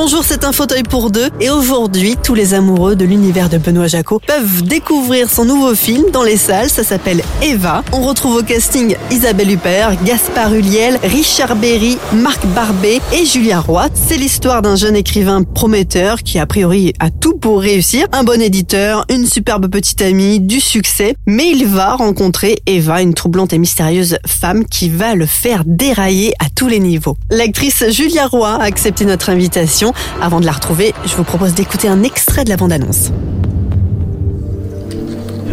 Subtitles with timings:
[0.00, 3.88] Bonjour, c'est un fauteuil pour deux et aujourd'hui, tous les amoureux de l'univers de Benoît
[3.88, 7.82] Jacot peuvent découvrir son nouveau film dans les salles, ça s'appelle Eva.
[7.92, 13.88] On retrouve au casting Isabelle Huppert, Gaspard Huliel, Richard Berry, Marc Barbet et Julia Roy.
[13.92, 18.40] C'est l'histoire d'un jeune écrivain prometteur qui a priori a tout pour réussir, un bon
[18.40, 23.58] éditeur, une superbe petite amie, du succès, mais il va rencontrer Eva, une troublante et
[23.58, 27.16] mystérieuse femme qui va le faire dérailler à tous les niveaux.
[27.32, 29.87] L'actrice Julia Roy a accepté notre invitation
[30.20, 33.10] avant de la retrouver, je vous propose d'écouter un extrait de la bande-annonce.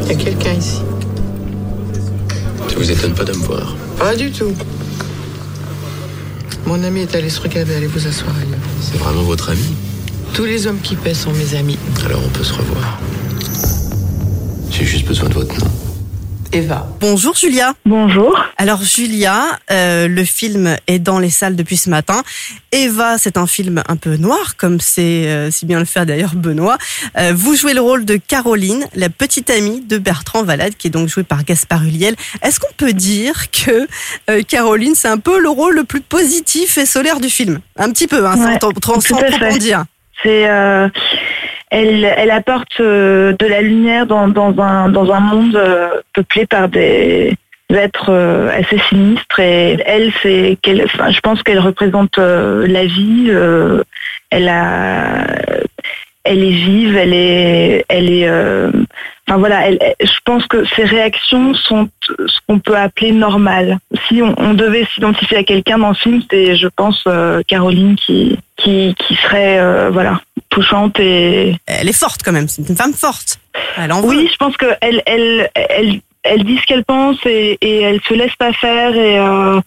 [0.02, 0.82] Il y a quelqu'un ici.
[2.68, 4.54] Ça vous étonne pas de me voir Pas du tout.
[6.66, 8.60] Mon ami est allé se recaber, allez vous asseoir ailleurs.
[8.82, 9.76] C'est vraiment votre ami?
[10.34, 11.78] Tous les hommes qui paient sont mes amis.
[12.06, 13.00] Alors on peut se revoir.
[14.70, 15.72] J'ai juste besoin de votre nom.
[16.56, 16.88] Eva.
[17.02, 17.74] Bonjour Julia.
[17.86, 18.42] Bonjour.
[18.56, 22.24] Alors Julia, euh, le film est dans les salles depuis ce matin.
[22.72, 26.34] Eva, c'est un film un peu noir, comme c'est euh, si bien le fait d'ailleurs
[26.34, 26.78] Benoît.
[27.18, 30.92] Euh, vous jouez le rôle de Caroline, la petite amie de Bertrand Valade, qui est
[30.92, 32.16] donc jouée par Gaspard Huliel.
[32.42, 36.86] Est-ce qu'on peut dire que Caroline, c'est un peu le rôle le plus positif et
[36.86, 37.60] solaire du film?
[37.78, 39.84] Un petit peu, hein, Ouais, sans, trop en dire.
[40.24, 40.48] C'est
[41.72, 44.24] elle, apporte euh, de la lumière dans,
[44.60, 47.36] un monde euh, peuplé par des
[47.70, 53.32] êtres euh, assez sinistres et elle je pense qu'elle représente la vie
[54.32, 54.48] elle
[56.26, 58.30] est vive elle est
[59.28, 63.78] enfin voilà elle, elle- je pense que ses réactions sont ce qu'on peut appeler normales
[64.08, 67.96] si on, on devait s'identifier à quelqu'un dans le film c'est je pense euh, Caroline
[67.96, 72.78] qui qui qui serait euh, voilà touchante et Elle est forte quand même, c'est une
[72.78, 73.40] femme forte.
[73.78, 74.08] Elle en veut.
[74.10, 78.02] oui je pense que elle elle elle elle dit ce qu'elle pense et, et elle
[78.02, 79.60] se laisse pas faire et, euh,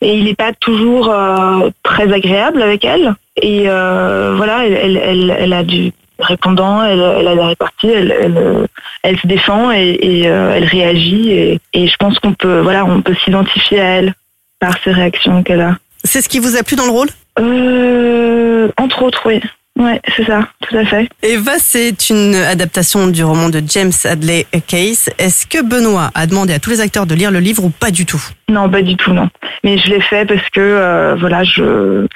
[0.00, 4.96] et il n'est pas toujours euh, très agréable avec elle et euh, voilà elle, elle,
[4.96, 8.68] elle, elle a du répondant elle, elle a la répartie elle, elle,
[9.02, 12.84] elle se défend et, et, euh, elle réagit et, et je pense qu'on peut voilà
[12.84, 14.14] on peut s'identifier à elle
[14.58, 15.76] par ces réactions qu'elle a.
[16.04, 17.08] C'est ce qui vous a plu dans le rôle?
[17.38, 19.40] Euh, entre autres oui
[19.76, 24.46] ouais c'est ça tout à fait Eva, c'est une adaptation du roman de James Hadley
[24.66, 25.10] Case.
[25.18, 27.90] Est-ce que Benoît a demandé à tous les acteurs de lire le livre ou pas
[27.90, 28.22] du tout?
[28.48, 29.28] Non, pas du tout, non.
[29.64, 32.06] Mais je l'ai fait parce que euh, voilà, je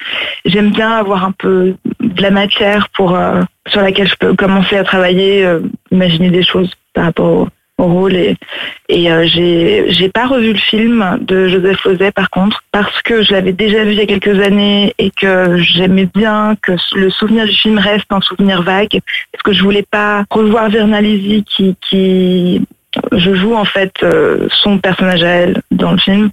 [0.45, 4.77] j'aime bien avoir un peu de la matière pour euh, sur laquelle je peux commencer
[4.77, 5.59] à travailler, euh,
[5.91, 7.47] imaginer des choses par rapport au, au
[7.87, 13.23] rôle et euh, j'ai pas revu le film de Joseph Lozay par contre parce que
[13.23, 17.09] je l'avais déjà vu il y a quelques années et que j'aimais bien que le
[17.09, 18.99] souvenir du film reste un souvenir vague
[19.31, 22.61] parce que je voulais pas revoir Vernalisi qui qui
[23.13, 26.29] je joue en fait euh, son personnage à elle dans le film.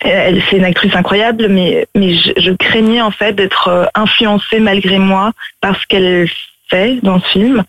[0.00, 4.98] Elle, c'est une actrice incroyable, mais mais je, craignais en fait d'être euh, influencée malgré
[4.98, 6.28] moi par ce qu'elle
[6.68, 7.64] fait dans ce film,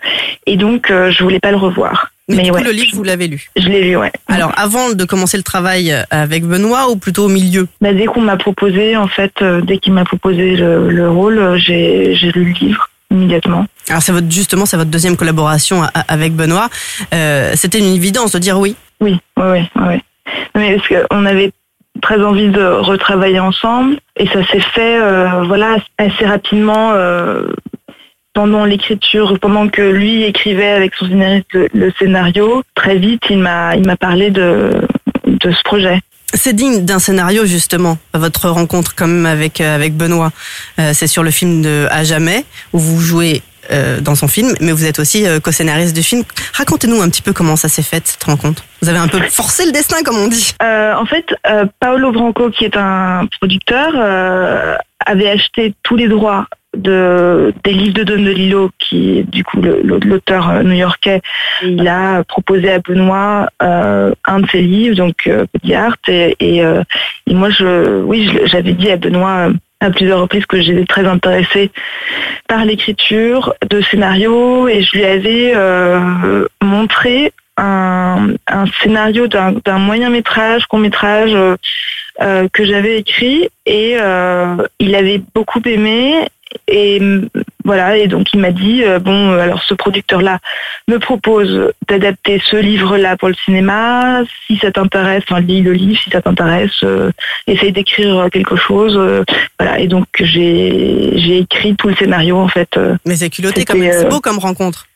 [0.45, 2.12] et donc je voulais pas le revoir.
[2.29, 2.63] Mais, Mais du coup, ouais.
[2.63, 3.49] le livre, vous l'avez lu.
[3.57, 4.11] Je l'ai vu, ouais.
[4.27, 7.67] Alors, avant de commencer le travail avec Benoît ou plutôt au milieu?
[7.81, 11.37] Bah, dès qu'on m'a proposé, en fait, euh, dès qu'il m'a proposé le, le rôle,
[11.37, 13.65] euh, j'ai lu le livre immédiatement.
[13.89, 16.69] Alors, c'est votre, justement, c'est votre deuxième collaboration a- a- avec Benoît.
[17.13, 18.75] Euh, C'était une évidence de dire oui?
[19.01, 19.67] Oui, oui, oui.
[19.75, 20.01] oui.
[20.55, 21.51] Mais parce qu'on avait
[22.01, 27.47] très envie de retravailler ensemble et ça s'est fait euh, voilà assez rapidement euh,
[28.33, 32.63] pendant l'écriture, pendant que lui écrivait avec son scénariste le, scénario.
[32.75, 34.71] Très vite, il m'a il m'a parlé de
[35.25, 35.99] de ce projet.
[36.35, 40.31] C'est digne d'un scénario, justement, votre rencontre quand même avec, euh, avec Benoît.
[40.79, 42.43] Euh, c'est sur le film de À jamais,
[42.73, 46.23] où vous jouez euh, dans son film, mais vous êtes aussi euh, co-scénariste du film.
[46.53, 48.61] Racontez-nous un petit peu comment ça s'est fait, cette rencontre.
[48.81, 50.53] Vous avez un peu forcé le destin, comme on dit.
[50.61, 51.33] Euh, en fait,
[51.79, 53.95] Paolo Branco, qui est un producteur,
[55.05, 59.61] avait acheté tous les droits de, des livres de Don DeLillo, qui est du coup
[59.61, 61.21] l'auteur euh, new-yorkais.
[61.61, 66.35] Il a proposé à Benoît euh, un de ses livres, donc euh, Petit Art, et,
[66.39, 66.83] et, euh,
[67.27, 69.49] et moi, je, oui, j'avais dit à Benoît,
[69.79, 71.71] à plusieurs reprises que j'étais très intéressée
[72.47, 75.53] par l'écriture de scénarios et je lui avais
[76.61, 81.35] montré un, un scénario d'un moyen métrage, court métrage
[82.21, 86.27] euh, que j'avais écrit et euh, il avait beaucoup aimé
[86.67, 87.29] et mm,
[87.65, 90.39] voilà et donc il m'a dit euh, bon euh, alors ce producteur là
[90.87, 95.73] me propose d'adapter ce livre là pour le cinéma si ça t'intéresse enfin lis le
[95.73, 97.11] livre si ça t'intéresse euh,
[97.47, 99.23] essaye d'écrire quelque chose euh,
[99.59, 103.91] voilà et donc j'ai écrit tout le scénario en fait euh, Mais c'est culotté même.
[103.91, 104.87] C'est euh, beau comme rencontre.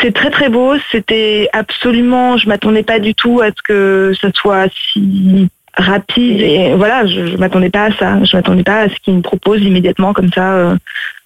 [0.00, 0.74] c'est très très beau.
[0.90, 6.40] C'était absolument, je m'attendais pas du tout à ce que ça soit si rapide.
[6.40, 8.24] Et voilà, je, je m'attendais pas à ça.
[8.24, 10.76] Je m'attendais pas à ce qu'il me propose immédiatement comme ça euh,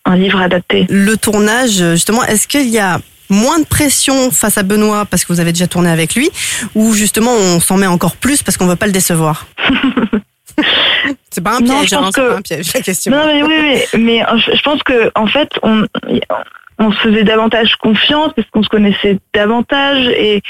[0.05, 0.87] un livre adapté.
[0.91, 2.99] Le tournage, justement, est-ce qu'il y a
[3.29, 6.29] moins de pression face à Benoît parce que vous avez déjà tourné avec lui
[6.75, 9.47] ou justement on s'en met encore plus parce qu'on veut pas le décevoir?
[11.31, 13.13] C'est pas un Non, piège, je pense hein, c'est que- pas un piège la question.
[13.13, 13.55] Non mais oui,
[13.95, 15.87] oui, mais je pense que en fait on
[16.81, 20.43] on se faisait davantage confiance parce qu'on se connaissait davantage et,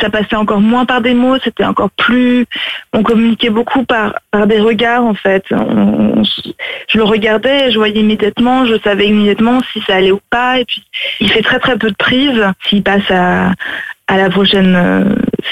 [0.00, 2.46] ça passait encore moins par des mots, c'était encore plus,
[2.92, 4.14] on communiquait beaucoup par,
[4.46, 5.44] des regards en fait.
[5.50, 10.64] Je le regardais, je voyais immédiatement, je savais immédiatement si ça allait ou pas et
[10.64, 10.82] puis
[11.20, 12.42] il fait très très peu de prises.
[12.66, 13.52] S'il passe à,
[14.06, 15.04] à la prochaine euh,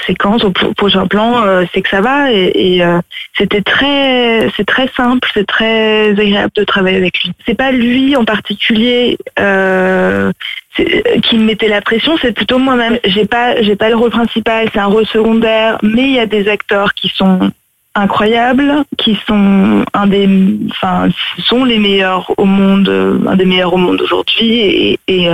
[0.07, 2.99] séquence, au pro- prochain plan, euh, c'est que ça va et, euh,
[3.39, 7.33] c'était très, c'est très simple, c'est très agréable de travailler avec lui.
[7.47, 10.31] C'est pas lui en particulier euh,
[10.77, 12.99] qui me mettait la pression, c'est plutôt moi-même.
[13.05, 16.27] J'ai pas, j'ai pas le rôle principal, c'est un rôle secondaire, mais il y a
[16.27, 17.51] des acteurs qui sont
[17.95, 20.29] incroyables, qui sont un des,
[20.71, 21.09] enfin,
[21.39, 22.89] sont les meilleurs au monde,
[23.27, 25.29] un des meilleurs au monde aujourd'hui, et, et,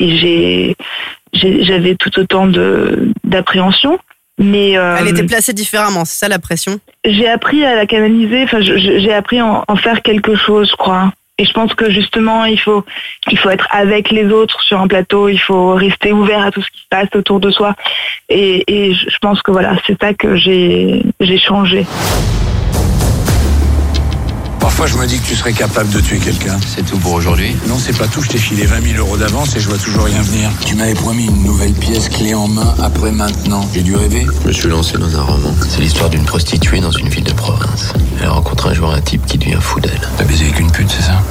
[0.00, 0.76] et j'ai-
[1.32, 3.98] j'avais tout autant de d'appréhension.
[4.38, 6.78] Mais euh, Elle était placée différemment, c'est ça la pression?
[7.04, 8.44] j'ai appris à la canaliser.
[8.44, 11.12] Enfin, j'ai appris à en, en faire quelque chose, je crois.
[11.38, 12.84] Et je pense que justement, il faut,
[13.30, 15.28] il faut être avec les autres sur un plateau.
[15.28, 17.74] Il faut rester ouvert à tout ce qui se passe autour de soi.
[18.28, 21.86] Et, et je je pense que voilà, c'est ça que j'ai, j'ai changé.
[24.72, 26.58] Parfois, je me dis que tu serais capable de tuer quelqu'un.
[26.66, 27.54] C'est tout pour aujourd'hui.
[27.68, 28.22] Non, c'est pas tout.
[28.22, 30.50] Je t'ai filé 20 000 euros d'avance et je vois toujours rien venir.
[30.64, 33.68] Tu m'avais promis une nouvelle pièce clé en main après maintenant.
[33.74, 34.26] J'ai dû rêver.
[34.44, 35.54] Je me suis lancé dans un roman.
[35.68, 37.92] C'est l'histoire d'une prostituée dans une ville de province.
[38.22, 40.00] Elle rencontre un jour un type qui devient fou d'elle.
[40.16, 41.22] T'as baisé avec une pute, c'est ça?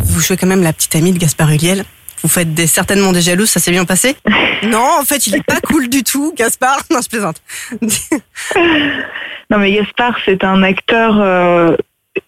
[0.00, 1.86] Vous jouez quand même la petite amie de Gaspard Huliel.
[2.22, 4.16] Vous faites des, certainement des jalouses, ça s'est bien passé
[4.64, 6.82] Non, en fait, il est pas cool du tout, Gaspard.
[6.90, 7.40] Non, je plaisante.
[9.50, 11.76] Non, mais Gaspard, c'est un acteur euh,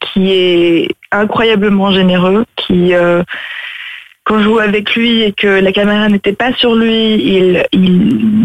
[0.00, 3.22] qui est incroyablement généreux, qui, euh,
[4.24, 7.64] quand je jouais avec lui et que la caméra n'était pas sur lui, il,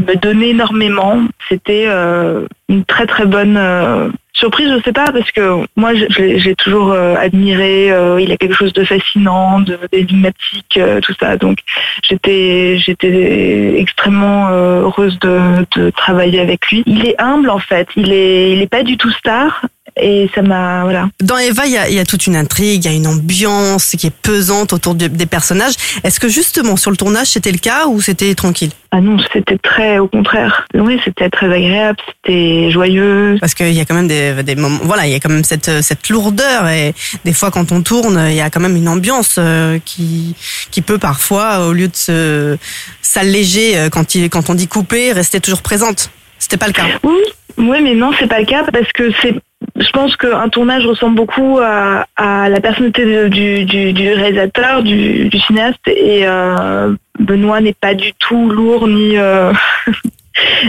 [0.07, 1.21] me donnait énormément.
[1.50, 6.56] C'était euh, une très très bonne euh, surprise, je sais pas, parce que moi, j'ai
[6.56, 7.91] toujours euh, admiré.
[7.91, 11.38] euh, il a quelque chose de fascinant, de d'énigmatique, tout ça.
[11.38, 11.59] Donc,
[12.03, 16.83] j'étais j'étais extrêmement heureuse de, de travailler avec lui.
[16.88, 17.88] Il est humble en fait.
[17.95, 19.65] Il est il est pas du tout star.
[19.99, 21.09] Et ça m'a voilà.
[21.21, 23.95] Dans Eva, il y a, y a toute une intrigue, il y a une ambiance
[23.97, 25.73] qui est pesante autour de- des personnages.
[26.03, 28.71] Est-ce que justement sur le tournage c'était le cas ou c'était tranquille?
[28.91, 30.65] Ah non, c'était très au contraire.
[30.73, 33.38] Oui, c'était très agréable, c'était joyeux.
[33.41, 35.44] Parce qu'il y a quand même des, des moments, voilà, il y a quand même
[35.44, 36.94] cette, cette lourdeur et
[37.25, 40.35] des fois quand on tourne, il y a quand même une ambiance euh, qui,
[40.71, 42.57] qui peut parfois, au lieu de se
[43.01, 46.09] s'alléger euh, quand, il, quand on dit couper, rester toujours présente.
[46.39, 46.85] C'était pas le cas?
[47.04, 47.19] Oui,
[47.57, 49.33] oui, mais non, c'est pas le cas parce que c'est.
[49.77, 56.95] Je pense qu'un tournage ressemble beaucoup à, la personnalité du, réalisateur, du, cinéaste, et euh,
[57.19, 59.53] Benoît n'est pas du tout lourd ni euh,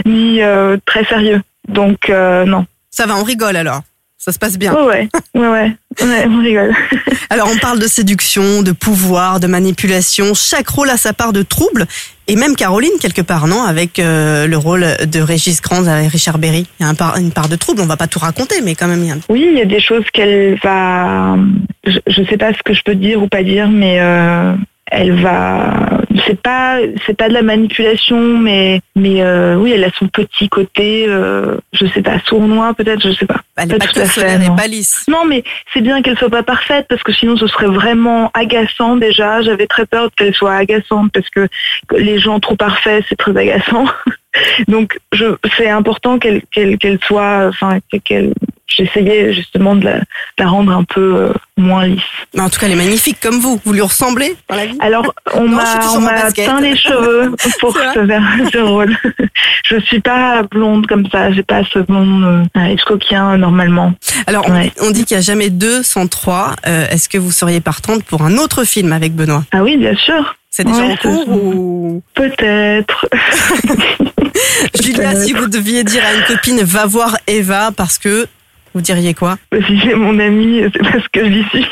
[0.07, 1.41] euh, très sérieux.
[1.67, 2.65] Donc non.
[2.91, 3.81] Ça va, on rigole alors.
[4.21, 4.73] Ça se passe bien.
[4.73, 6.75] Ouais, ouais, ouais, ouais, ouais, on rigole.
[7.29, 10.33] Alors on parle de séduction, de pouvoir, de manipulation.
[10.33, 11.85] Chaque rôle a sa part de trouble.
[12.27, 16.37] Et même Caroline, quelque part, non Avec euh, le rôle de Régis Grand avec Richard
[16.37, 16.67] Berry.
[16.79, 17.81] Il y a un part- une part de trouble.
[17.81, 19.15] On va pas tout raconter, mais quand même, il y a.
[19.29, 21.37] Oui, il y a des choses qu'elle va.
[21.87, 24.53] Je, je sais pas ce que je peux dire ou pas dire, mais euh,
[24.91, 26.01] elle va.
[26.25, 30.49] C'est pas, c'est pas de la manipulation, mais, mais euh, oui, elle a son petit
[30.49, 31.05] côté.
[31.07, 33.41] Euh, je sais pas, sournois peut-être, je sais pas.
[33.55, 35.05] Elle est Pas tout à fait, pas lisse.
[35.07, 35.43] Non, mais
[35.73, 39.41] c'est bien qu'elle soit pas parfaite parce que sinon ce serait vraiment agaçant déjà.
[39.41, 41.47] J'avais très peur qu'elle soit agaçante parce que
[41.95, 43.85] les gens trop parfaits c'est très agaçant.
[44.67, 45.25] Donc je,
[45.57, 48.33] c'est important qu'elle qu'elle qu'elle soit, enfin qu'elle
[48.75, 50.03] j'essayais justement de la, de
[50.39, 52.01] la rendre un peu euh, moins lisse.
[52.33, 53.59] Mais en tout cas, elle est magnifique comme vous.
[53.65, 55.63] Vous lui ressemblez dans la vie Alors, on m'a
[56.33, 58.95] teint les cheveux pour ce, ce rôle.
[59.65, 62.23] Je suis pas blonde comme ça, j'ai pas ce blond
[62.55, 63.93] euh, escoquien normalement.
[64.27, 64.71] Alors, on, Ouais.
[64.81, 66.55] on dit qu'il n'y a jamais deux sans trois.
[66.67, 69.43] Euh, Est-ce que vous seriez partante pour un autre film avec Benoît?
[69.51, 70.35] Ah oui, bien sûr.
[70.49, 72.01] C'est déjà Ouais, en cours ou...
[72.15, 73.05] Peut-être.
[74.81, 78.27] Julia, si vous deviez dire à une copine, va voir Eva parce que...
[78.73, 81.65] Vous diriez quoi si c'est mon ami, c'est parce que je l'y suis.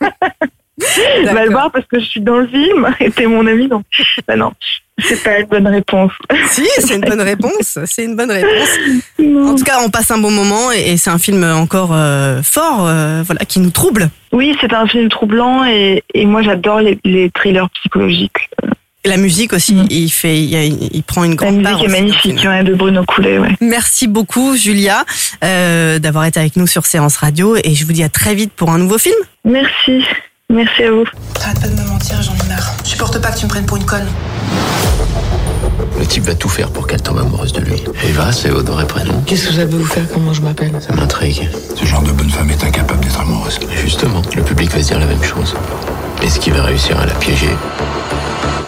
[1.24, 3.84] Va le voir parce que je suis dans le film et t'es mon ami, donc
[4.26, 4.52] bah non,
[4.98, 6.12] c'est pas une bonne réponse.
[6.46, 7.78] Si, c'est une bonne réponse.
[7.84, 8.78] C'est une bonne réponse.
[9.18, 12.42] En tout cas, on passe un bon moment et, et c'est un film encore euh,
[12.42, 14.08] fort, euh, voilà, qui nous trouble.
[14.32, 18.48] Oui, c'est un film troublant et, et moi j'adore les, les thrillers psychologiques.
[19.06, 19.86] La musique aussi, Mm.
[19.90, 21.72] il fait, il, prend une La grande part.
[21.78, 23.48] musique est magnifique, ouais, de Bruno Coulet, ouais.
[23.62, 25.04] Merci beaucoup, Julia,
[25.42, 28.52] euh, d'avoir été avec nous sur Séance Radio et je vous dis à très vite
[28.52, 29.14] pour un nouveau film.
[29.46, 30.04] Merci,
[30.50, 31.04] merci à vous.
[31.42, 32.74] Arrête pas de me mentir, j'en ai marre.
[32.84, 34.06] Je supporte pas que tu me prennes pour une conne.
[35.98, 37.82] Le type va tout faire pour qu'elle tombe amoureuse de lui.
[38.06, 39.14] Eva, c'est votre vrai prénom.
[39.26, 40.72] Qu'est-ce que ça peut vous faire comment je m'appelle?
[40.86, 41.48] Ça m'intrigue.
[41.74, 43.58] Ce genre de bonne femme est incapable d'être amoureuse.
[43.82, 45.54] Justement, le public va se dire la même chose.
[46.22, 47.48] Est-ce qu'il va réussir à la piéger